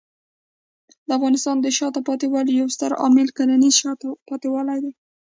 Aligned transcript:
د 1.07 1.09
افغانستان 1.17 1.55
د 1.61 1.67
شاته 1.77 1.99
پاتې 2.07 2.25
والي 2.33 2.53
یو 2.61 2.67
ستر 2.75 2.91
عامل 3.01 3.27
کرنېز 3.37 3.73
شاته 3.81 4.09
پاتې 4.27 4.47
والی 4.53 4.77
دی. 4.83 4.91